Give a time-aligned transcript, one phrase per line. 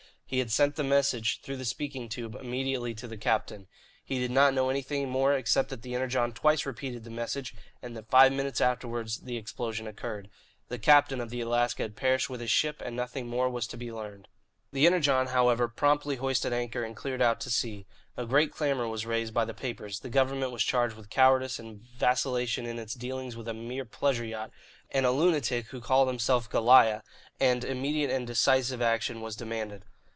[0.31, 3.67] He had sent the message, through the speaking tube, immediately to the captain.
[4.05, 7.97] He did not know anything more, except that the Energon twice repeated the message and
[7.97, 10.29] that five minutes afterward the explosion occurred.
[10.69, 13.75] The captain of the Alaska had perished with his ship, and nothing more was to
[13.77, 14.29] be learned.
[14.71, 17.85] The Energon, however, promptly hoisted anchor and cleared out to sea.
[18.15, 21.81] A great clamour was raised by the papers; the government was charged with cowardice and
[21.81, 24.51] vacillation in its dealings with a mere pleasure yacht
[24.91, 27.01] and a lunatic who called himself "Goliah,"
[27.37, 29.83] and immediate and decisive action was demanded.